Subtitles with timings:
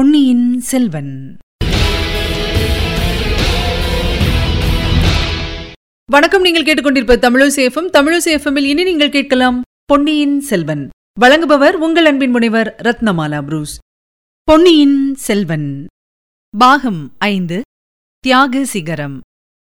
[0.00, 1.36] பொன்னியின் செல்வன்.
[6.10, 10.88] வணக்கம் நீங்கள் கேட்டுக்கொண்டிருப்ப தமிழசேஃபம் தமிழசேஃபமில் இனி நீங்கள் கேட்கலாம் பொன்னியின் செல்வன்.
[11.20, 13.78] வழங்குபவர் உங்கள் அன்பின் முனைவர் ரத்னமாலா புரூஸ்.
[14.42, 15.86] பொன்னியின் செல்வன்.
[16.58, 17.62] பாகம் ஐந்து
[18.18, 19.20] தியாக சிகரம்.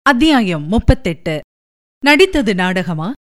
[0.03, 1.41] அத்தியாயம் முப்பத்தெட்டு.
[2.05, 3.13] நடித்தது நாடகமா?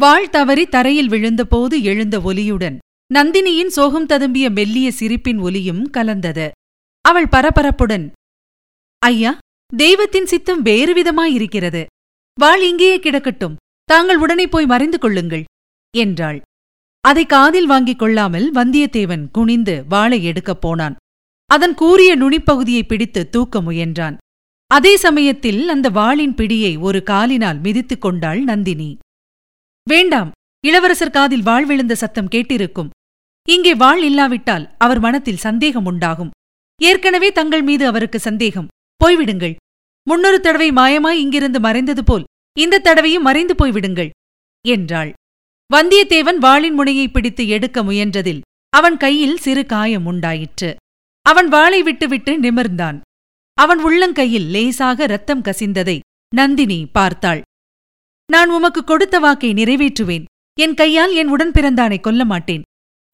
[0.00, 2.78] வாழ் தவறி தரையில் விழுந்தபோது எழுந்த ஒலியுடன்
[3.14, 6.50] நந்தினியின் சோகம் ததும்பிய மெல்லிய சிரிப்பின் ஒலியும் கலந்தது.
[7.00, 8.10] அவள் பரபரப்புடன்
[8.98, 9.38] ஐயா
[9.76, 11.86] தெய்வத்தின் சித்தம் வேறு விதமாயிருக்கிறது
[12.40, 13.54] வாழ் இங்கேயே கிடக்கட்டும்.
[13.84, 15.44] தாங்கள் உடனே போய் மறைந்து கொள்ளுங்கள்
[15.96, 16.40] என்றாள்.
[17.00, 20.96] அதை காதில் வாங்கிக் கொள்ளாமல் வந்தியத்தேவன் குனிந்து வாளை எடுக்கப் போனான்.
[21.46, 24.16] அதன் கூறிய நுனிப்பகுதியை பிடித்து தூக்க முயன்றான்.
[24.66, 28.90] அதே சமயத்தில் அந்த வாளின் பிடியை ஒரு காலினால் மிதித்துக் கொண்டாள் நந்தினி.
[29.88, 30.30] வேண்டாம்
[30.66, 32.88] இளவரசர் காதில் வாழ் விழுந்த சத்தம் கேட்டிருக்கும்.
[33.48, 36.32] இங்கே வாழ் இல்லாவிட்டால் அவர் மனத்தில் சந்தேகம் உண்டாகும்.
[36.80, 38.68] ஏற்கனவே தங்கள் மீது அவருக்கு சந்தேகம்.
[39.00, 39.54] போய்விடுங்கள்.
[40.06, 42.26] முன்னொரு தடவை மாயமாய் இங்கிருந்து மறைந்தது போல்
[42.56, 44.10] இந்த தடவையும் மறைந்து போய்விடுங்கள்
[44.64, 45.10] என்றாள்.
[45.70, 50.70] வந்தியத்தேவன் வாளின் முனையை பிடித்து எடுக்க முயன்றதில் அவன் கையில் சிறு காயம் உண்டாயிற்று.
[51.26, 52.98] அவன் வாளை விட்டுவிட்டு நிமிர்ந்தான்.
[53.58, 55.98] அவன் உள்ளங்கையில் லேசாக ரத்தம் கசிந்ததை
[56.32, 57.42] நந்தினி பார்த்தாள்.
[58.28, 60.24] நான் உமக்கு கொடுத்த வாக்கை நிறைவேற்றுவேன்.
[60.58, 62.64] என் கையால் என் உடன் பிறந்தானை கொல்ல மாட்டேன்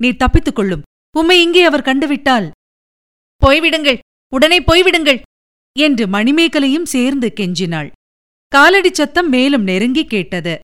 [0.03, 0.83] நீ தப்பித்துக் கொள்ளும்.
[1.17, 2.51] உம்மை இங்கே அவர் கண்டுவிட்டால்.
[3.47, 3.99] போய்விடுங்கள்.
[4.33, 5.21] உடனே போய்விடுங்கள்.
[5.79, 7.91] என்று மணிமேகலையும் சேர்ந்து கெஞ்சினாள்.
[8.57, 10.59] காலடிச் சத்தம் மேலும் நெருங்கி கேட்டது.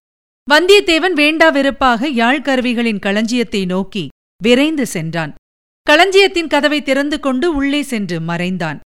[0.50, 4.08] வந்தியத்தேவன் வேண்டா வெறுப்பாக யாழ்கருவிகளின் களஞ்சியத்தை நோக்கி
[4.42, 5.34] விரைந்து சென்றான்.
[5.82, 8.80] களஞ்சியத்தின் கதவை திறந்து கொண்டு உள்ளே சென்று மறைந்தான்.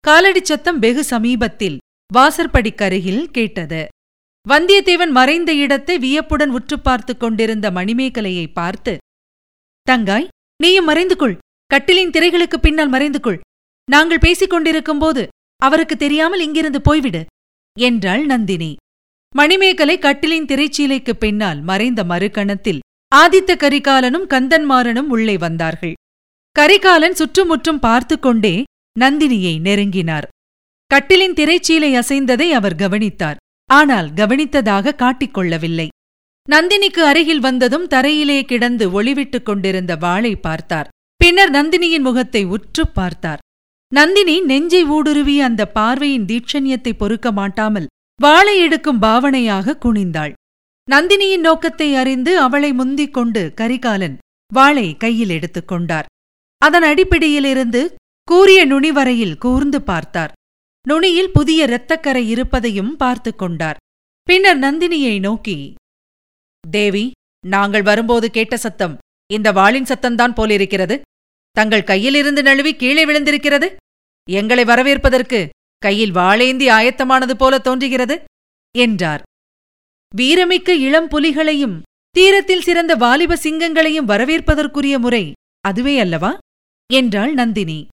[0.00, 1.78] காலடி சத்தம் வெகு சமீபத்தில்
[2.14, 3.88] வாசற்படிக்கருகில் கேட்டது.
[4.48, 8.98] வந்தியத்தேவன் மறைந்த இடத்தை வியப்புடன் உற்று பார்த்துக் கொண்டிருந்த மணிமேகலையை பார்த்து
[9.90, 10.28] தங்காய்
[10.62, 11.38] நீயும் மறைந்து கொள்
[11.74, 13.40] கட்டிலின் திரைகளுக்கு பின்னால் மறைந்து கொள்
[13.90, 15.28] நாங்கள் பேசிக் கொண்டிருக்கும்போது
[15.62, 17.24] அவருக்கு தெரியாமல் இங்கிருந்து போய்விடு
[17.78, 18.76] என்றாள் நந்தினி.
[19.36, 22.78] மணிமேகலை கட்டிலின் திரைச்சீலைக்குப் பின்னால் மறைந்த மறுகணத்தில்
[23.16, 25.92] ஆதித்த கரிகாலனும் கந்தன்மாறனும் உள்ளே வந்தார்கள்.
[26.52, 28.62] கரிகாலன் சுற்றுமுற்றும் பார்த்து கொண்டே
[29.00, 30.26] நந்தினியை நெருங்கினார்.
[30.86, 33.36] கட்டிலின் திரைச்சீலை அசைந்ததை அவர் கவனித்தார்.
[33.66, 35.88] ஆனால் கவனித்ததாக காட்டிக்கொள்ளவில்லை.
[36.54, 40.88] நந்தினிக்கு அருகில் வந்ததும் தரையிலே கிடந்து ஒளிவிட்டுக் கொண்டிருந்த வாளை பார்த்தார்.
[41.16, 43.38] பின்னர் நந்தினியின் முகத்தை உற்றுப் பார்த்தார்.
[43.94, 47.86] நந்தினி நெஞ்சை ஊடுருவி அந்த பார்வையின் தீட்சண்யத்தை பொறுக்க மாட்டாமல்
[48.22, 50.32] வாளை எடுக்கும் பாவனையாக குனிந்தாள்.
[50.90, 54.18] நந்தினியின் நோக்கத்தை அறிந்து அவளை முந்திக் கொண்டு கரிகாலன்
[54.52, 56.06] வாளை கையில் எடுத்துக் கொண்டார்.
[56.58, 57.94] அதன் அடிப்பிடியிலிருந்து
[58.24, 60.32] கூறிய நுனி வரையில் கூர்ந்து பார்த்தார்.
[60.88, 63.76] நுனியில் புதிய இரத்தக்கரை இருப்பதையும் பார்த்துக் கொண்டார்.
[64.22, 65.74] பின்னர் நந்தினியை நோக்கி
[66.70, 67.10] தேவி
[67.46, 68.98] நாங்கள் வரும்போது கேட்ட சத்தம்
[69.32, 71.00] இந்த வாளின் சத்தம்தான் போலிருக்கிறது.
[71.50, 73.76] தங்கள் கையிலிருந்து நழுவி கீழே விழுந்திருக்கிறது.
[74.30, 75.48] எங்களை வரவேற்பதற்கு
[75.78, 78.24] கையில் வாளேந்தி ஆயத்தமானது போல தோன்றுகிறது
[78.78, 79.22] என்றார்.
[80.16, 86.38] வீரமிக்க இளம் புலிகளையும் தீரத்தில் சிறந்த வாலிப சிங்கங்களையும் வரவேற்பதற்குரிய முறை அதுவே அல்லவா?
[86.92, 87.86] என்றாள் நந்தினி.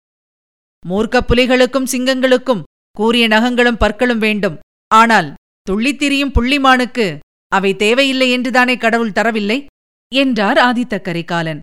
[0.89, 4.59] மூர்க்கப் புலிகளுக்கும் சிங்கங்களுக்கும் கூறிய நகங்களும் பற்களும் வேண்டும்.
[4.87, 7.19] ஆனால் துள்ளித் திரியும் புள்ளிமானுக்கு
[7.55, 9.59] அவை தேவையில்லை என்றுதானே கடவுள் தரவில்லை?
[10.11, 11.61] என்றார் ஆதித்த கரிகாலன்.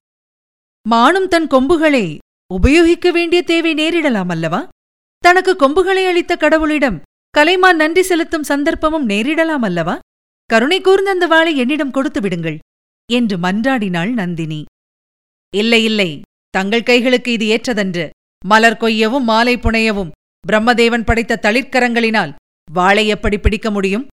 [0.87, 2.05] மானும் தன் கொம்புகளை
[2.51, 4.61] உபயோகிக்க வேண்டிய தேவை நேரிடலாம் அல்லவா?
[5.25, 6.99] தனக்கு கொம்புகளை அளித்த கடவுளிடம்
[7.35, 9.95] கலைமான் நன்றி செலுத்தும் சந்தர்ப்பமும் நேரிடலாம் அல்லவா?
[10.51, 12.59] கருணை கூர்ந்த அந்த வாளை என்னிடம் கொடுத்து விடுங்கள்
[13.13, 14.61] என்று மன்றாடினாள் நந்தினி.
[15.55, 16.11] இல்லை இல்லை
[16.51, 18.05] தங்கள் கைகளுக்கு இது ஏற்றதன்று.
[18.45, 20.13] மலர் கொய்யவும் மாலை புனையவும்
[20.45, 22.33] பிரம்மதேவன் படைத்த தளிர்க்கரங்களினால்
[22.69, 24.07] வாளை எப்படி பிடிக்க முடியும்?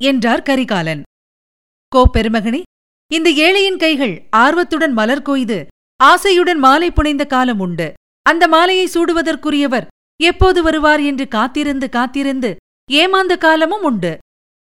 [0.00, 1.02] என்றார் கரிகாலன்.
[1.94, 2.60] கோ பெருமகனே
[3.10, 5.58] இந்த ஏழையின் கைகள் ஆர்வத்துடன் மலர் கொய்து
[6.00, 7.88] ஆசையுடன் மாலை புனைந்த காலம் உண்டு.
[8.26, 9.86] அந்த மாலையை சூடுவதற்குரியவர்
[10.20, 12.50] எப்போது வருவார் என்று காத்திருந்து காத்திருந்து
[12.90, 14.12] ஏமாந்த காலமும் உண்டு.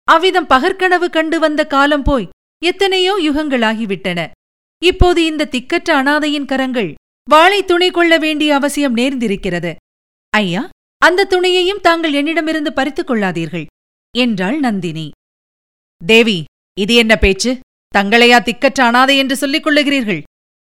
[0.07, 2.29] அவ்விதம் பகற்கனவு கண்டு வந்த காலம் போய்
[2.61, 4.19] எத்தனையோ யுகங்களாகிவிட்டன.
[4.81, 6.91] இப்போது இந்த திக்கற்ற அனாதையின் கரங்கள்
[7.27, 9.71] வாளை துணை கொள்ள வேண்டிய அவசியம் நேர்ந்திருக்கிறது.
[10.33, 10.63] ஐயா
[11.01, 13.67] அந்த துணையையும் தாங்கள் என்னிடமிருந்து பறித்துக் கொள்ளாதீர்கள்
[14.15, 15.07] என்றாள் நந்தினி.
[16.01, 16.39] தேவி
[16.83, 17.51] இது என்ன பேச்சு?
[17.97, 20.21] தங்களையா திக்கற்ற அனாதை என்று சொல்லிக் கொள்ளுகிறீர்கள்?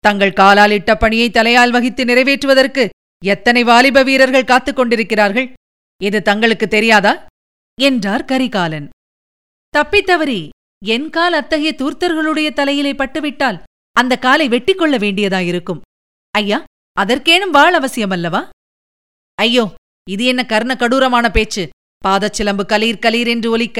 [0.04, 2.82] தங்கள் காலால் இட்ட பணியை தலையால் வகித்து நிறைவேற்றுவதற்கு
[3.24, 5.46] எத்தனை வாலிப வீரர்கள் காத்துக் கொண்டிருக்கிறார்கள்?
[6.00, 7.12] இது தங்களுக்கு தெரியாதா?
[7.78, 8.88] என்றார் கரிகாலன்.
[9.74, 10.40] தப்பித்தவறி
[10.84, 13.58] என் கால் அத்தகைய தூர்த்தர்களுடைய தலையிலே பட்டுவிட்டால்
[13.96, 15.80] அந்த காலை வெட்டிக் கொள்ள வேண்டியதாயிருக்கும்.
[16.34, 16.58] ஐயா
[16.96, 18.42] அதற்கேனும் வாழ் அவசியமல்லவா?
[19.38, 19.64] ஐயோ
[20.10, 21.64] இது என்ன கர்ண கடூரமான பேச்சு?
[22.02, 23.78] பாதச்சிலம்பு கலீர் கலீர் என்று ஒலிக்க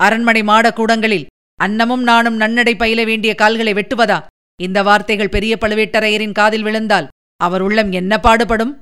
[0.00, 1.26] அரண்மனை மாடக்கூடங்களில்
[1.62, 4.22] அன்னமும் நானும் நன்னடை பயில வேண்டிய கால்களை வெட்டுவதா?
[4.62, 8.78] இந்த வார்த்தைகள் பெரிய பழுவேட்டரையரின் காதில் விழுந்தால் அவர் உள்ளம் என்ன பாடுபடும்?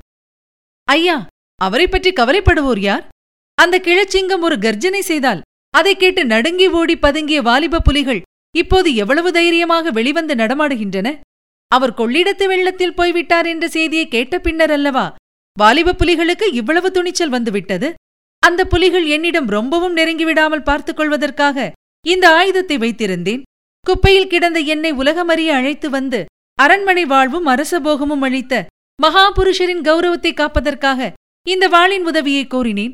[0.83, 3.07] ஐயா அவரை பற்றி கவலைப்படுவோர் யார்?
[3.55, 8.21] அந்த கிழச்சிங்கம் ஒரு கர்ஜனை செய்தால் அதைக் கேட்டு நடுங்கி ஓடி பதுங்கிய வாலிப புலிகள்
[8.55, 11.19] இப்போது எவ்வளவு தைரியமாக வெளிவந்து நடமாடுகின்றன?
[11.67, 15.15] அவர் கொள்ளிடத்து வெள்ளத்தில் போய்விட்டார் என்ற செய்தியை கேட்ட பின்னர் அல்லவா?
[15.57, 17.93] வாலிப புலிகளுக்கு இவ்வளவு துணிச்சல் வந்துவிட்டது?
[18.39, 21.71] அந்த புலிகள் என்னிடம் ரொம்பவும் நெருங்கிவிடாமல் பார்த்துக் கொள்வதற்காக
[22.05, 23.43] இந்த ஆயுதத்தை வைத்திருந்தேன்.
[23.85, 26.19] குப்பையில் கிடந்த என்னை உலகமறிய அழைத்து வந்து
[26.59, 28.53] அரண்மனை வாழ்வும் அரசபோகமும் அளித்த
[28.99, 31.09] மகாபுருஷரின் கௌரவத்தை காப்பதற்காக
[31.47, 32.93] இந்த வாளின் உதவியை கோரினேன்.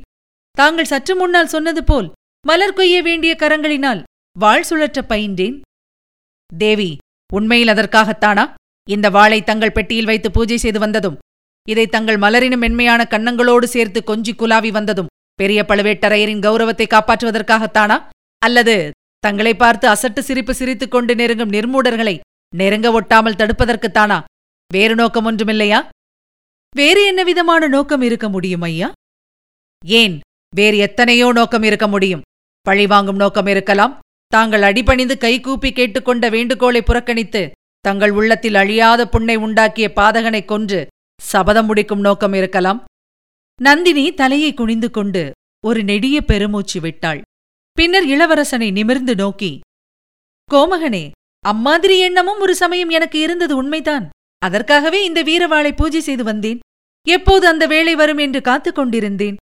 [0.57, 2.07] தாங்கள் சற்று முன்னால் சொன்னது போல்
[2.45, 4.01] மலர் கொய்ய வேண்டிய கரங்களினால்
[4.35, 5.57] வாழ் சுழற்ற பயின்றேன்.
[6.50, 6.91] தேவி
[7.31, 8.45] உண்மையில் அதற்காகத்தானா?
[8.88, 11.19] இந்த வாளை தங்கள் பெட்டியில் வைத்து பூஜை செய்து வந்ததும்
[11.67, 17.97] இதை தங்கள் மலரினும் மென்மையான கன்னங்களோடு சேர்த்து கொஞ்சி குலாவி வந்ததும் பெரிய பழுவேட்டரையரின் கௌரவத்தை காப்பாற்றுவதற்காகத்தானா?
[18.41, 18.75] அல்லது
[19.19, 22.19] தங்களை பார்த்து அசட்டு சிரிப்பு சிரித்துக் கொண்டு நெருங்கும் நிர்மூடர்களை
[22.56, 24.24] நெருங்க ஒட்டாமல் தடுப்பதற்குத்தானா
[24.74, 25.80] வேறு நோக்கம் ஒன்றுமில்லையா?
[26.75, 28.92] வேறு என்ன விதமான நோக்கம் இருக்க முடியும் ஐயா?
[29.86, 30.19] ஏன்
[30.56, 32.21] வேறு எத்தனையோ நோக்கம் இருக்க முடியும்.
[32.62, 34.00] பழிவாங்கும் நோக்கம் இருக்கலாம்.
[34.27, 40.88] தாங்கள் அடிபணிந்து கைகூப்பி கேட்டுக்கொண்ட வேண்டுகோளை புறக்கணித்து தங்கள் உள்ளத்தில் அழியாத புண்ணை உண்டாக்கிய பாதகனை கொன்று
[41.21, 42.83] சபதம் முடிக்கும் நோக்கம் இருக்கலாம்.
[43.62, 45.31] நந்தினி தலையை குனிந்து கொண்டு
[45.66, 47.21] ஒரு நெடிய பெருமூச்சு விட்டாள்.
[47.80, 49.60] பின்னர் இளவரசனை நிமிர்ந்து நோக்கி
[50.50, 51.12] கோமகனே
[51.46, 54.10] அம்மாதிரி எண்ணமும் ஒரு சமயம் எனக்கு இருந்தது உண்மைதான்.
[54.42, 56.60] அதற்காகவே இந்த வீரவாளை பூஜை செய்து வந்தேன்.
[57.08, 59.36] எப்போது அந்த வேலை வரும் என்று காத்துக் கொண்டிருந்தேன்.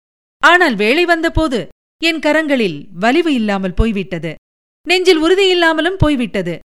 [0.43, 1.67] ஆனால் வேலை வந்தபோது
[2.03, 4.33] என் கரங்களில் வலிவு இல்லாமல் போய்விட்டது.
[4.87, 6.59] நெஞ்சில் உறுதியில்லாமலும் போய்விட்டது.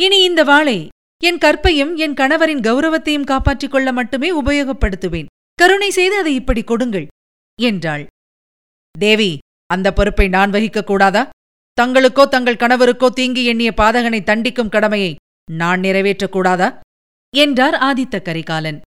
[0.00, 0.88] இனி இந்த வாளை
[1.24, 5.30] என் கற்பையும் என் கணவரின் கௌரவத்தையும் காப்பாற்றிக் கொள்ள மட்டுமே உபயோகப்படுத்துவேன்.
[5.54, 7.06] கருணை செய்து அதை இப்படி கொடுங்கள்
[7.62, 8.06] என்றாள்.
[8.98, 9.32] தேவி
[9.66, 11.28] அந்த பொறுப்பை நான் வகிக்கக் கூடாதா?
[11.80, 15.14] தங்களுக்கோ தங்கள் கணவருக்கோ தீங்கி எண்ணிய பாதகனை தண்டிக்கும் கடமையை
[15.50, 16.80] நான் நிறைவேற்றக் கூடாதா?
[17.36, 18.80] என்றார் ஆதித்த கரிகாலன்.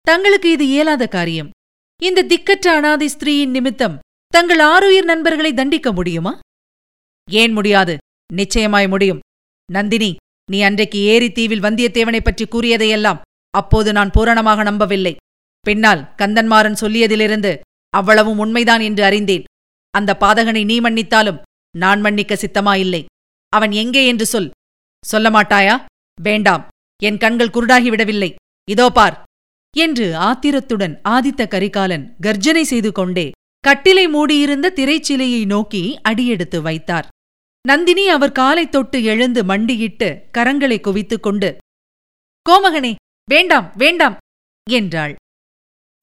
[0.00, 1.50] தங்களுக்கு இது இயலாத காரியம்.
[2.02, 3.98] இந்த திக்கற்ற அனாதை ஸ்திரீயின் நிமித்தம்
[4.28, 6.38] தங்கள் ஆருயிர் நண்பர்களை தண்டிக்க முடியுமா?
[7.30, 7.96] ஏன் முடியாது.
[8.32, 9.20] நிச்சயமாய் முடியும்.
[9.72, 10.16] நந்தினி
[10.50, 13.20] நீ அன்றைக்கு ஏரி தீவில் வந்தியத்தேவனைப் பற்றி கூறியதையெல்லாம்
[13.50, 15.16] அப்போது நான் பூரணமாக நம்பவில்லை.
[15.60, 17.58] பின்னால் கந்தன்மாறன் சொல்லியதிலிருந்து
[17.90, 19.44] அவ்வளவும் உண்மைதான் என்று அறிந்தேன்.
[19.90, 21.40] அந்த பாதகனை நீ மன்னித்தாலும்
[21.76, 23.04] நான் மன்னிக்க சித்தமாயில்லை.
[23.48, 24.50] அவன் எங்கே என்று சொல்.
[25.06, 25.84] சொல்ல மாட்டாயா?
[26.22, 26.68] வேண்டாம்.
[27.02, 28.34] என் கண்கள் குருடாகிவிடவில்லை.
[28.70, 29.22] இதோ பார்.
[29.76, 33.30] என்று ஆத்திரத்துடன் ஆதித்த கரிகாலன் கர்ஜனை செய்து கொண்டே
[33.68, 37.08] கட்டிலை மூடியிருந்த திரைச்சிலையை நோக்கி அடியெடுத்து வைத்தார்.
[37.68, 41.56] நந்தினி அவர் காலைத் தொட்டு எழுந்து மண்டியிட்டு கரங்களை குவித்துக் கொண்டு
[42.50, 42.94] கோமகனே
[43.30, 44.16] வேண்டாம் வேண்டாம்
[44.70, 45.16] என்றாள்.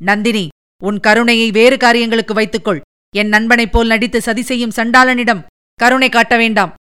[0.03, 0.47] நந்தினி
[0.83, 2.81] உன் கருணையை வேறு காரியங்களுக்கு வைத்துக்கொள்.
[3.13, 5.45] என் நண்பனைப் போல் நடித்து சதி செய்யும் சண்டாளனிடம்
[5.79, 6.73] கருணை காட்ட வேண்டாம்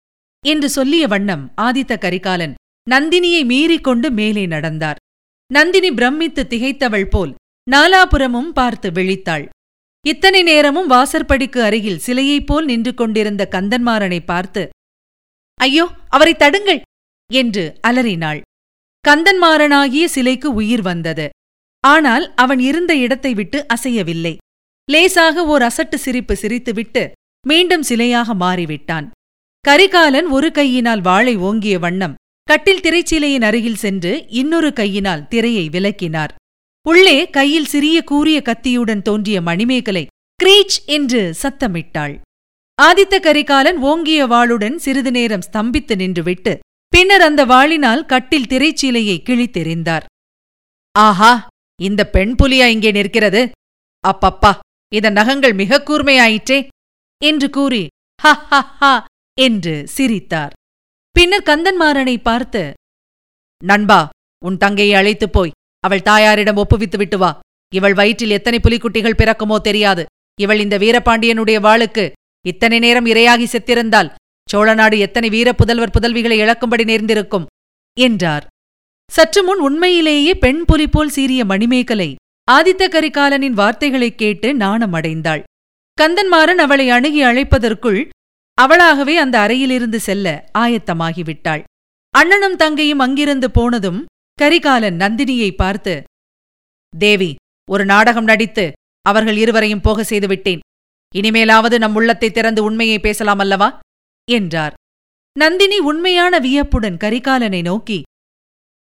[0.44, 2.54] என்று சொல்லிய வண்ணம் ஆதித்த கரிகாலன்
[2.86, 4.98] நந்தினியை மீறிக்கொண்டு மேலே நடந்தார்.
[5.50, 7.32] நந்தினி பிரமித்து திகைத்தவள் போல்
[7.66, 9.44] நாலாபுரமும் பார்த்து விழித்தாள்.
[10.04, 14.62] இத்தனை நேரமும் வாசற்படிக்கு அருகில் சிலையைப் போல் நின்று கொண்டிருந்த கந்தன்மாறனை பார்த்து
[15.60, 16.80] ஐயோ அவரை தடுங்கள்!
[17.30, 18.40] என்று அலறினாள்.
[19.04, 21.26] கந்தன்மாறனாகிய சிலைக்கு உயிர் வந்தது.
[21.84, 24.34] ஆனால் அவன் இருந்த இடத்தை விட்டு அசையவில்லை.
[24.88, 27.10] லேசாக ஓர் அசட்டு சிரிப்பு சிரித்துவிட்டு
[27.46, 29.06] மீண்டும் சிலையாக மாறிவிட்டான்.
[29.60, 32.14] கரிகாலன் ஒரு கையினால் வாளை ஓங்கிய வண்ணம்
[32.48, 36.32] கட்டில் திரைச்சீலையின் அருகில் சென்று இன்னொரு கையினால் திரையை விலக்கினார்
[36.86, 40.06] உள்ளே கையில் சிறிய கூரிய கத்தியுடன் தோன்றிய மணிமேகலை
[40.42, 42.14] கிரீச் என்று சத்தமிட்டாள்.
[42.82, 50.04] ஆதித்த கரிகாலன் ஓங்கிய வாளுடன் சிறிது நேரம் ஸ்தம்பித்து நின்றுவிட்டு பின்னர் அந்த வாளினால் கட்டில் திரைச்சீலையை கிழித்தெறிந்தார்.
[50.94, 51.48] ஆஹா!
[51.80, 53.50] இந்த பெண் புலியா இங்கே நிற்கிறது.
[54.04, 54.52] அப்பப்பா!
[54.94, 56.58] இதன் நகங்கள் மிக கூர்மையாயிற்றே
[57.22, 57.82] என்று கூறி
[58.20, 58.90] ஹ ஹ ஹ
[59.38, 60.52] என்று சிரித்தார்.
[61.16, 62.62] பின்னர் கந்தன்மாறனை பார்த்து
[63.62, 64.00] நண்பா
[64.42, 67.30] உன் தங்கையை அழைத்துப் போய் அவள் தாயாரிடம் ஒப்புவித்து விட்டு வா.
[67.72, 70.04] இவள் வயிற்றில் எத்தனை புலிக்குட்டிகள் பிறக்குமோ தெரியாது.
[70.38, 72.04] இவள் இந்த வீரபாண்டியனுடைய வாளுக்கு
[72.44, 74.12] இத்தனை நேரம் இரையாகி செத்திருந்தால்
[74.48, 77.46] சோழநாடு எத்தனை வீர புதல்வர் புதல்விகளை இழக்கும்படி நேர்ந்திருக்கும்
[77.96, 78.44] என்றார்.
[79.10, 82.10] சற்று முன் உண்மையிலேயே பெண் புலி போல் சீறிய மணிமேகலை
[82.50, 85.42] ஆதித்த கரிகாலனின் வார்த்தைகளைக் கேட்டு நாணமடைந்தாள்
[86.00, 88.08] கந்தன்மாறன் அவளை அணுகி அழைப்பதற்குள்
[88.54, 91.62] அவளாகவே அந்த அறையிலிருந்து செல்ல ஆயத்தமாகிவிட்டாள்.
[92.10, 96.02] அண்ணனும் தங்கையும் அங்கிருந்து போனதும் கரிகாலன் நந்தினியை பார்த்து
[96.98, 97.34] தேவி
[97.70, 98.72] ஒரு நாடகம் நடித்து
[99.02, 100.60] அவர்கள் இருவரையும் போக செய்துவிட்டேன்
[101.14, 103.78] இனிமேலாவது நம் உள்ளத்தை திறந்து உண்மையை பேசலாம் அல்லவா?
[104.30, 104.74] என்றார்.
[105.38, 108.02] நந்தினி உண்மையான வியப்புடன் கரிகாலனை நோக்கி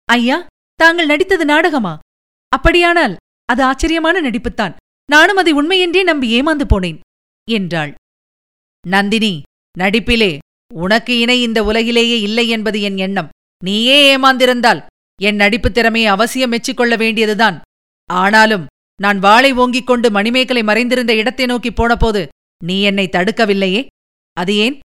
[0.05, 1.99] ஐயா தாங்கள் நடித்தது நாடகமா?
[2.49, 3.15] அப்படியானால்
[3.51, 4.75] அது ஆச்சரியமான நடிப்புத்தான்.
[5.11, 6.99] நானும் அதை உண்மையென்றே நம்பி ஏமாந்து போனேன்
[7.51, 7.93] என்றாள்.
[8.87, 9.41] நந்தினி
[9.77, 10.37] நடிப்பிலே
[10.73, 13.29] உனக்கு இணை இந்த உலகிலேயே இல்லை என்பது என் எண்ணம்.
[13.63, 14.85] நீயே ஏமாந்திருந்தால்
[15.21, 17.61] என் நடிப்புத் திறமையை அவசியம் மெச்சிக்கொள்ள வேண்டியதுதான்.
[18.13, 18.65] ஆனாலும்
[19.01, 22.27] நான் வாளை ஓங்கிக் கொண்டு மணிமேகலை மறைந்திருந்த இடத்தை நோக்கி போனபோது
[22.63, 23.85] நீ என்னை தடுக்கவில்லையே?
[24.33, 24.79] அது ஏன்?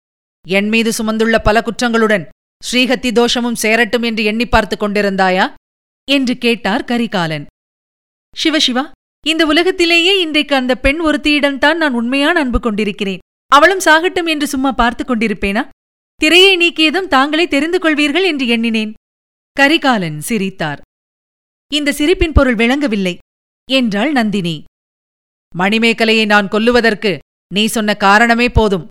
[0.48, 2.26] என் மீது சுமந்துள்ள பல குற்றங்களுடன்
[2.72, 5.54] ஸ்ரீஹத்தி தோஷமும் சேரட்டும் என்று எண்ணி பார்த்துக் கொண்டிருந்தாயா?
[6.10, 7.46] என்று கேட்டார் கரிகாலன்.
[8.44, 8.90] சிவசிவா
[9.26, 13.18] இந்த உலகத்திலேயே இன்றைக்கு அந்த பெண் ஒருத்தியிடம்தான் நான் உண்மையான அன்பு கொண்டிருக்கிறேன்.
[13.46, 15.68] அவளும் சாகட்டும் என்று சும்மா பார்த்துக் கொண்டிருப்பேனா?
[16.14, 18.92] திரையை நீக்கியதும் தாங்களே தெரிந்து கொள்வீர்கள் என்று எண்ணினேன்.
[19.52, 20.80] கரிகாலன் சிரித்தார்.
[21.72, 23.18] இந்த சிரிப்பின் பொருள் விளங்கவில்லை
[23.70, 24.64] என்றாள் நந்தினி.
[25.58, 27.18] மணிமேகலையை நான் கொல்லுவதற்கு
[27.54, 28.86] நீ சொன்ன காரணமே போதும்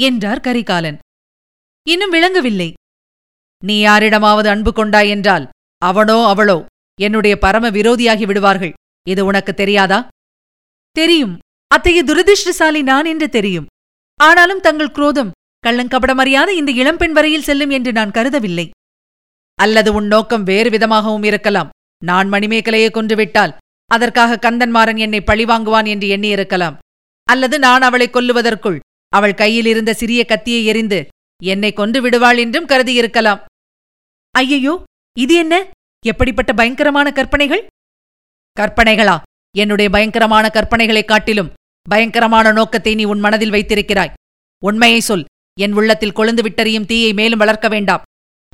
[0.00, 0.98] என்றார் கரிகாலன்.
[1.86, 2.72] இன்னும் விளங்கவில்லை.
[3.64, 6.58] நீ யாரிடமாவது அன்பு கொண்டாய் என்றால் அவனோ அவளோ
[7.00, 8.72] என்னுடைய பரம விரோதியாகி விடுவார்கள்.
[9.06, 10.08] இது உனக்கு தெரியாதா?
[10.96, 11.38] தெரியும்.
[11.66, 13.66] அத்தகைய துரதிருஷ்டசாலி நான் என்று தெரியும்.
[14.20, 15.34] ஆனாலும் தங்கள் குரோதம்
[15.66, 18.66] கள்ளங்கபடமறியாத இந்த இளம்பெண் வரையில் செல்லும் என்று நான் கருதவில்லை.
[19.54, 21.68] அல்லது உன் நோக்கம் வேறு விதமாகவும் இருக்கலாம்.
[22.02, 23.56] நான் மணிமேகலையை கொன்றுவிட்டால்
[23.90, 26.76] அதற்காக கந்தன்மாறன் என்னை பழிவாங்குவான் என்று எண்ணியிருக்கலாம்
[27.28, 28.78] அல்லது நான் அவளை கொல்லுவதற்குள்
[29.12, 30.98] அவள் கையில் இருந்த சிறிய கத்தியை எறிந்து
[31.42, 33.40] என்னை கொன்று விடுவாள் என்றும் கருதியிருக்கலாம்
[34.34, 34.74] ஐயையோ
[35.16, 35.54] இது என்ன?
[36.04, 37.66] எப்படிப்பட்ட பயங்கரமான கற்பனைகள்?
[38.60, 39.18] கற்பனைகளா?
[39.56, 41.52] என்னுடைய பயங்கரமான கற்பனைகளைக் காட்டிலும்
[41.88, 44.12] பயங்கரமான நோக்கத்தை நீ உன் மனதில் வைத்திருக்கிறாய்.
[44.64, 45.24] உண்மையை சொல்.
[45.60, 48.02] என் உள்ளத்தில் கொழுந்து விட்டறியும் தீயை மேலும் வளர்க்க வேண்டாம்.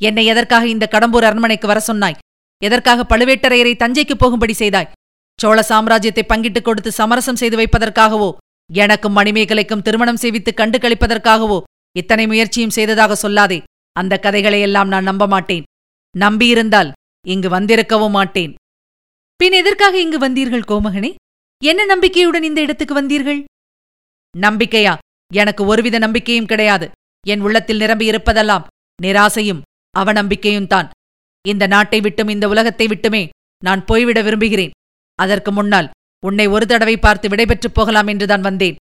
[0.01, 2.17] என்னை எதற்காக இந்த கடம்பூர் அரண்மனைக்கு வர சொன்னாய்?
[2.63, 4.91] எதற்காக பழுவேட்டரையரை தஞ்சைக்கு போகும்படி செய்தாய்?
[5.41, 8.31] சோழ சாம்ராஜ்யத்தை பங்கிட்டுக் கொடுத்து சமரசம் செய்து வைப்பதற்காகவோ
[8.73, 11.61] எனக்கும் மணிமேகலைக்கும் திருமணம் செய்வித்து கண்டு கழிப்பதற்காகவோ
[11.97, 13.63] இத்தனை முயற்சியும் செய்ததாக சொல்லாதே.
[13.91, 15.63] அந்த கதைகளையெல்லாம் நான் நம்ப மாட்டேன்
[16.19, 16.91] நம்பியிருந்தால்
[17.27, 18.55] இங்கு வந்திருக்கவும் மாட்டேன்.
[19.35, 21.15] பின் எதற்காக இங்கு வந்தீர்கள் கோமகனே?
[21.63, 23.43] என்ன நம்பிக்கையுடன் இந்த இடத்துக்கு வந்தீர்கள்?
[24.37, 24.97] நம்பிக்கையா?
[25.33, 26.91] எனக்கு ஒருவித நம்பிக்கையும் கிடையாது.
[27.27, 28.65] என் உள்ளத்தில் நிரம்பியிருப்பதெல்லாம்
[29.01, 29.61] நிராசையும்
[29.99, 30.89] அவநம்பிக்கையும் தான்.
[31.47, 33.29] இந்த நாட்டை விட்டும் இந்த உலகத்தை விட்டுமே
[33.63, 34.75] நான் போய்விட விரும்புகிறேன்.
[35.15, 35.89] அதற்கு முன்னால்
[36.25, 38.75] உன்னை ஒரு தடவை பார்த்து விடைபெற்றுப் போகலாம் என்றுதான் வந்தேன்.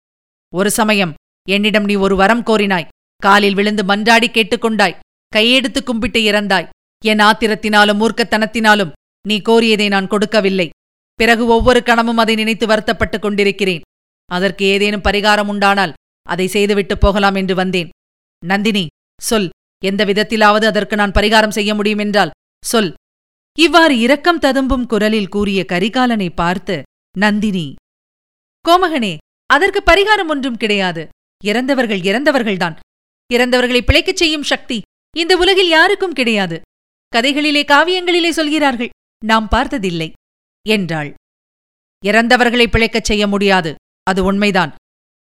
[0.53, 1.15] ஒரு சமயம்
[1.49, 2.91] என்னிடம் நீ ஒரு வரம் கோரினாய்.
[3.23, 4.99] காலில் விழுந்து மன்றாடி கேட்டுக்கொண்டாய்.
[5.37, 6.69] கையெடுத்து கும்பிட்டு இறந்தாய்.
[7.05, 8.93] என் ஆத்திரத்தினாலும் மூர்க்கத்தனத்தினாலும்
[9.29, 10.71] நீ கோரியதை நான் கொடுக்கவில்லை.
[11.15, 13.81] பிறகு ஒவ்வொரு கணமும் அதை நினைத்து வருத்தப்பட்டுக் கொண்டிருக்கிறேன்.
[14.27, 17.89] அதற்கு ஏதேனும் பரிகாரம் உண்டானால் அதை செய்துவிட்டு போகலாம் என்று வந்தேன்.
[18.47, 18.87] நந்தினி
[19.23, 19.49] சொல்.
[19.85, 22.31] எந்த விதத்திலாவது அதற்கு நான் பரிகாரம் செய்ய முடியும் என்றால்
[22.65, 22.95] சொல்.
[23.59, 26.83] இவ்வாறு இரக்கம் ததும்பும் குரலில் கூறிய கரிகாலனை பார்த்து
[27.19, 27.75] நந்தினி.
[28.69, 29.17] கோமகனே
[29.47, 31.09] அதற்கு பரிகாரம் ஒன்றும் கிடையாது.
[31.45, 32.77] இறந்தவர்கள் இறந்தவர்கள்தான்.
[33.33, 34.81] இறந்தவர்களை பிழைக்கச் செய்யும் சக்தி
[35.17, 36.61] இந்த உலகில் யாருக்கும் கிடையாது.
[37.17, 38.89] கதைகளிலே காவியங்களிலே சொல்கிறார்கள்.
[39.23, 40.13] நாம் பார்த்ததில்லை
[40.69, 41.15] என்றாள்.
[42.05, 43.75] இறந்தவர்களை பிழைக்கச் செய்ய முடியாது.
[44.03, 44.73] அது உண்மைதான்.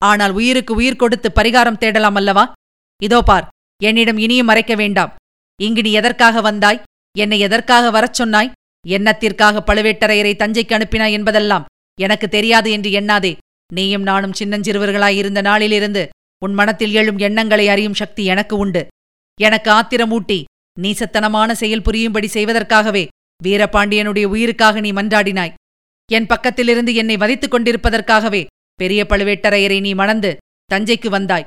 [0.03, 2.53] ஆனால் உயிருக்கு உயிர் கொடுத்து பரிகாரம் தேடலாம் அல்லவா?
[3.03, 3.49] இதோ பார்
[3.83, 5.13] என்னிடம் இனியும் மறைக்க வேண்டாம்.
[5.61, 6.83] இங்கு நீ எதற்காக வந்தாய்?
[7.19, 8.53] என்னை எதற்காக வரச் சொன்னாய்?
[8.87, 11.65] எண்ணத்திற்காக பழுவேட்டரையரை தஞ்சைக்கு அனுப்பினாய் என்பதெல்லாம்
[12.01, 13.33] எனக்கு தெரியாது என்று எண்ணாதே.
[13.73, 16.09] நீயும் நானும் சின்னஞ்சிறுவர்களாயிருந்த நாளிலிருந்து
[16.45, 18.87] உன் மனத்தில் எழும் எண்ணங்களை அறியும் சக்தி எனக்கு உண்டு.
[19.41, 20.39] எனக்கு ஆத்திரமூட்டி
[20.81, 23.05] நீசத்தனமான செயல் புரியும்படி செய்வதற்காகவே
[23.43, 25.55] வீரபாண்டியனுடைய உயிருக்காக நீ மன்றாடினாய்.
[26.09, 30.37] என் பக்கத்திலிருந்து என்னை வதைத்துக் கொண்டிருப்பதற்காகவே பெரிய பழுவேட்டரையரை நீ மணந்து
[30.71, 31.47] தஞ்சைக்கு வந்தாய்.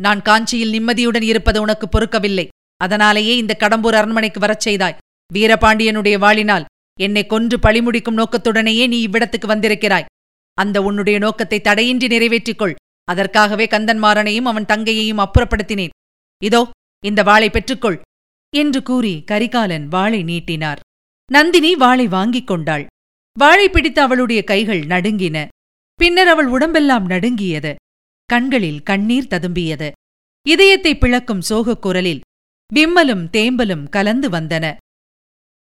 [0.00, 2.48] நான் காஞ்சியில் நிம்மதியுடன் இருப்பது உனக்கு பொறுக்கவில்லை.
[2.76, 4.98] அதனாலேயே இந்த கடம்பூர் அரண்மனைக்கு வரச் செய்தாய்.
[5.34, 6.64] வீரபாண்டியனுடைய வாளினால்
[7.00, 10.08] என்னை கொன்று பழிமுடிக்கும் நோக்கத்துடனேயே நீ இவ்விடத்துக்கு வந்திருக்கிறாய்.
[10.58, 12.74] அந்த உன்னுடைய நோக்கத்தை தடையின்றி நிறைவேற்றிக்கொள்.
[13.04, 15.94] அதற்காகவே கந்தன்மாறனையும் அவன் தங்கையையும் அப்புறப்படுத்தினேன்.
[16.42, 16.70] இதோ
[17.04, 17.98] இந்த வாளை பெற்றுக்கொள்.
[18.56, 20.80] என்று கூறி கரிகாலன் வாளை நீட்டினார்.
[21.30, 22.86] நந்தினி வாளை வாங்கிக் கொண்டாள்.
[23.38, 25.48] வாழை பிடித்த அவளுடைய கைகள் நடுங்கின.
[25.94, 27.74] பின்னர் அவள் உடம்பெல்லாம் நடுங்கியது.
[28.24, 29.90] கண்களில் கண்ணீர் ததும்பியது.
[30.46, 32.20] இதயத்தை பிளக்கும் சோகக் குரலில்
[32.74, 34.76] விம்மலும் தேம்பலும் கலந்து வந்தன.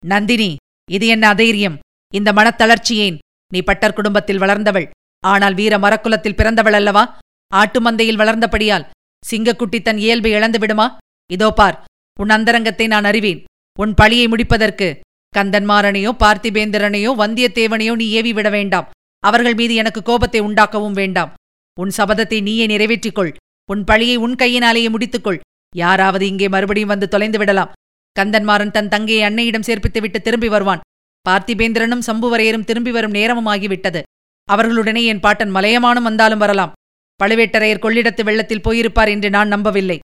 [0.06, 0.56] நந்தினி
[0.92, 1.80] இது என்ன அதைரியம்?
[2.14, 3.18] இந்த மனத்தளர்ச்சியேன்.
[3.54, 4.90] நீ பட்டர் குடும்பத்தில் வளர்ந்தவள்.
[5.20, 7.18] ஆனால் வீர மரக்குலத்தில் பிறந்தவள் அல்லவா?
[7.54, 8.86] ஆட்டு மந்தையில் வளர்ந்தபடியால்
[9.32, 10.98] சிங்கக்குட்டி தன் இயல்பை இழந்து விடுமா?
[11.32, 11.84] இதோ பார்
[12.20, 13.44] உன் அந்தரங்கத்தை நான் அறிவேன்.
[13.80, 15.04] உன் பழியை முடிப்பதற்கு
[15.38, 18.90] கந்தன்மாறனையோ பார்த்திபேந்திரனையோ வந்தியத்தேவனையோ நீ ஏவி விட வேண்டாம்.
[19.24, 21.34] அவர்கள் மீது எனக்கு கோபத்தை உண்டாக்கவும் வேண்டாம்.
[21.78, 23.32] உன் சபதத்தை நீயே நிறைவேற்றிக்கொள்.
[23.70, 25.40] உன் பழியை உன் கையினாலேயே முடித்துக்கொள்.
[25.74, 27.74] யாராவது இங்கே மறுபடியும் வந்து தொலைந்து விடலாம்.
[28.16, 30.84] கந்தன்மாறன் தன் தங்கையை அன்னையிடம் சேர்ப்பித்துவிட்டு திரும்பி வருவான்.
[31.26, 34.02] பார்த்திபேந்திரனும் சம்புவரையரும் திரும்பி வரும் நேரமும் ஆகிவிட்டது.
[34.50, 36.74] அவர்களுடனே என் பாட்டன் மலையமானும் வந்தாலும் வரலாம்.
[37.20, 39.98] பழுவேட்டரையர் கொள்ளிடத்து வெள்ளத்தில் போயிருப்பார் என்று நான் நம்பவில்லை.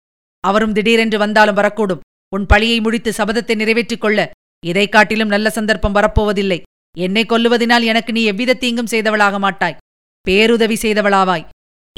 [0.43, 2.03] அவரும் திடீரென்று வந்தாலும் வரக்கூடும்.
[2.33, 4.19] உன் பழியை முடித்து சபதத்தை நிறைவேற்றிக் கொள்ள
[4.65, 6.61] இதைக் காட்டிலும் நல்ல சந்தர்ப்பம் வரப்போவதில்லை.
[6.97, 9.77] என்னை கொல்லுவதினால் எனக்கு நீ எவ்வித தீங்கும் செய்தவளாக மாட்டாய்.
[10.21, 11.47] பேருதவி செய்தவளாவாய்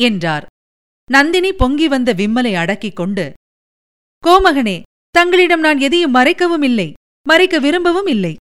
[0.01, 0.45] என்றார்.
[1.11, 3.33] நந்தினி பொங்கி வந்த விம்மலை அடக்கிக் கொண்டு
[4.27, 6.93] கோமகனே தங்களிடம் நான் எதையும் மறைக்கவும் இல்லை
[7.27, 8.35] மறைக்க விரும்பவும் இல்லை.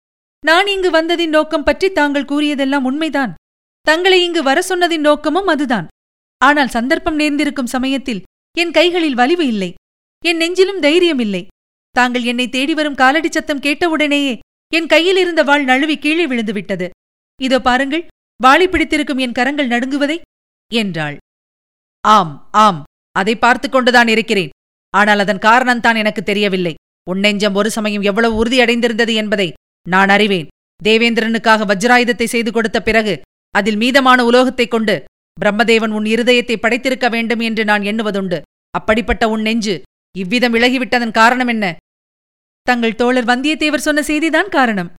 [0.46, 3.34] நான் இங்கு வந்ததின் நோக்கம் பற்றி தாங்கள் கூறியதெல்லாம் உண்மைதான்.
[3.80, 5.86] தங்களை இங்கு வர சொன்னதின் நோக்கமும் அதுதான்.
[6.38, 8.22] ஆனால் சந்தர்ப்பம் நேர்ந்திருக்கும் சமயத்தில்
[8.58, 9.74] என் கைகளில் வலிவு இல்லை.
[10.24, 11.46] என் நெஞ்சிலும் தைரியம் இல்லை.
[11.92, 14.38] தாங்கள் என்னை தேடி வரும் காலடி சத்தம் கேட்டவுடனேயே
[14.72, 16.88] என் கையில் இருந்த வாள் நழுவி கீழே விழுந்துவிட்டது.
[17.40, 18.06] இதோ பாருங்கள்
[18.40, 20.20] வாளி பிடித்திருக்கும் என் கரங்கள் நடுங்குவதை
[20.70, 21.16] என்றாள்.
[22.08, 22.82] ஆம் ஆம்
[23.12, 24.48] அதை பார்த்து கொண்டுதான் இருக்கிறேன்.
[24.90, 26.74] ஆனால் அதன் காரணம்தான் எனக்கு தெரியவில்லை.
[27.10, 29.52] உன் நெஞ்சம் ஒரு சமயம் எவ்வளவு உறுதியடைந்திருந்தது என்பதை
[29.86, 30.48] நான் அறிவேன்.
[30.84, 33.20] தேவேந்திரனுக்காக வஜ்ராயுதத்தை செய்து கொடுத்த பிறகு
[33.50, 35.04] அதில் மீதமான உலோகத்தைக் கொண்டு
[35.40, 38.40] பிரம்மதேவன் உன் இருதயத்தை படைத்திருக்க வேண்டும் என்று நான் எண்ணுவதுண்டு.
[38.70, 39.82] அப்படிப்பட்ட உன் நெஞ்சு
[40.18, 41.76] இவ்விதம் விலகிவிட்டதன் காரணம் என்ன?
[42.68, 44.90] தங்கள் தோழர் வந்தியத்தேவர் சொன்ன செய்திதான் காரணம்.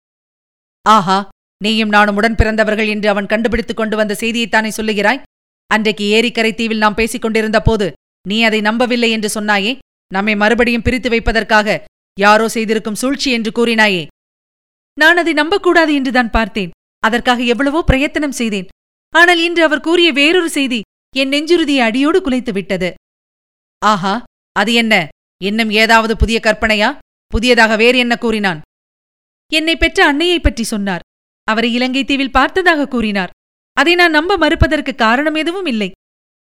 [0.86, 1.20] ஆஹா
[1.62, 5.22] நீயும் நானும் உடன் பிறந்தவர்கள் என்று அவன் கண்டுபிடித்துக் கொண்டு வந்த செய்தியைத்தானே சொல்லுகிறாய்?
[5.72, 7.88] அன்றைக்கு ஏரிக்கரை தீவில் நாம் பேசிக் கொண்டிருந்த போது
[8.26, 9.72] நீ அதை நம்பவில்லை என்று சொன்னாயே
[10.12, 11.78] நம்மை மறுபடியும் பிரித்து வைப்பதற்காக
[12.18, 14.04] யாரோ செய்திருக்கும் சூழ்ச்சி என்று கூறினாயே.
[14.98, 16.74] நான் அதை நம்பக்கூடாது என்றுதான் பார்த்தேன்.
[17.04, 18.68] அதற்காக எவ்வளவோ பிரயத்தனம் செய்தேன்.
[19.14, 20.80] ஆனால் இன்று அவர் கூறிய வேறொரு செய்தி
[21.16, 22.90] என் நெஞ்சுறுதியை அடியோடு குலைத்து விட்டது
[23.82, 24.14] ஆஹா
[24.56, 24.94] அது என்ன?
[25.42, 26.90] இன்னும் ஏதாவது புதிய கற்பனையா?
[27.34, 28.62] புதியதாக வேறு என்ன கூறினான்?
[29.54, 31.00] என்னை பெற்ற அன்னையைப் பற்றி சொன்னார்.
[31.44, 33.30] அவரை இலங்கை தீவில் பார்த்ததாக கூறினார்.
[33.74, 35.92] அதை நான் நம்ப மறுப்பதற்கு காரணம் எதுவும் இல்லை.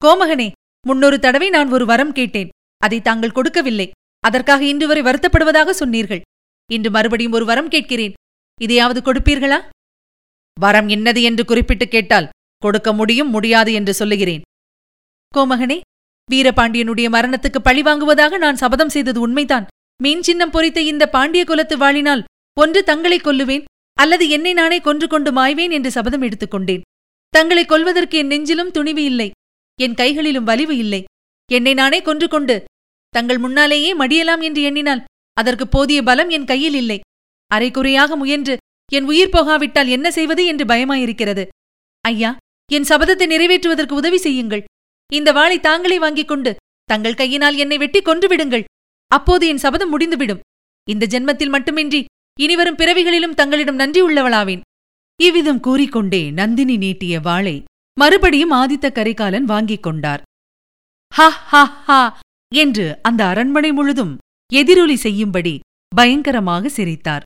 [0.06, 0.52] கோமகனே
[0.88, 2.50] முன்னொரு தடவை நான் ஒரு வரம் கேட்டேன்.
[2.78, 3.92] அதை தாங்கள் கொடுக்கவில்லை.
[4.20, 6.22] அதற்காக இன்று வரை வருத்தப்படுவதாக சொன்னீர்கள்.
[6.72, 8.14] இன்று மறுபடியும் ஒரு வரம் கேட்கிறேன்.
[8.62, 9.62] இதையாவது கொடுப்பீர்களா?
[10.60, 14.42] வரம் என்னது என்று குறிப்பிட்டு கேட்டால் கொடுக்க முடியும் முடியாது என்று சொல்லுகிறேன்.
[15.36, 15.82] கோமகனே
[16.32, 19.68] வீரபாண்டியனுடைய மரணத்துக்கு பழி வாங்குவதாக நான் சபதம் செய்தது உண்மைதான்.
[20.04, 22.24] மீன் சின்னம் பொறித்த இந்த பாண்டிய குலத்து வாழினால்
[22.58, 23.66] ஒன்று தங்களை கொல்லுவேன்
[23.98, 26.86] அல்லது என்னை நானே கொன்று கொண்டு மாய்வேன் என்று சபதம் எடுத்துக்கொண்டேன்
[27.34, 29.28] தங்களை கொல்வதற்கு என் நெஞ்சிலும் துணிவு இல்லை
[29.80, 31.02] என் கைகளிலும் வலிவு இல்லை.
[31.50, 32.56] என்னை நானே கொன்று கொண்டு
[33.14, 35.06] தங்கள் முன்னாலேயே மடியலாம் என்று எண்ணினால்
[35.38, 36.98] அதற்கு போதிய பலம் என் கையில் இல்லை.
[37.52, 38.56] அரைக்குறையாக முயன்று
[38.92, 41.44] என் உயிர் போகாவிட்டால் என்ன செய்வது என்று பயமாயிருக்கிறது.
[42.06, 42.32] ஐயா
[42.72, 44.64] என் சபதத்தை நிறைவேற்றுவதற்கு உதவி செய்யுங்கள்.
[45.12, 46.52] இந்த வாளை தாங்களே வாங்கிக் கொண்டு
[46.90, 48.68] தங்கள் கையினால் என்னை வெட்டி கொன்றுவிடுங்கள்
[49.16, 50.44] அப்போது என் சபதம் முடிந்துவிடும்.
[50.88, 52.02] இந்த ஜென்மத்தில் மட்டுமின்றி
[52.40, 54.62] இனிவரும் பிறவிகளிலும் தங்களிடம் நன்றி உள்ளவளாவேன்.
[55.22, 57.64] இவ்விதம் கூறிக்கொண்டே நந்தினி நீட்டிய வாளை
[57.98, 60.22] மறுபடியும் ஆதித்த கரிகாலன் வாங்கிக் கொண்டார்.
[61.14, 62.02] ஹா ஹா ஹா
[62.56, 64.14] என்று அந்த அரண்மனை முழுதும்
[64.54, 65.60] எதிரொலி செய்யும்படி
[65.96, 67.26] பயங்கரமாக சிரித்தார்.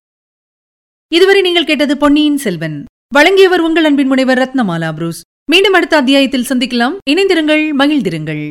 [1.12, 2.78] இதுவரை நீங்கள் கேட்டது பொன்னியின் செல்வன்.
[3.14, 5.22] வழங்கியவர் உங்கள் அன்பின் முனைவர் ரத்னமாலா புரூஸ்.
[5.52, 6.96] மீண்டும் அடுத்த அத்தியாயத்தில் சந்திக்கலாம்.
[7.10, 8.44] இணைந்திருங்கள் மகிழ்ந்திருங்கள்.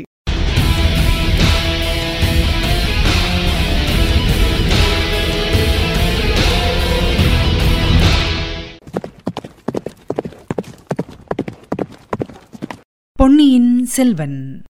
[13.23, 14.63] பொன்னியின் செல்வன்.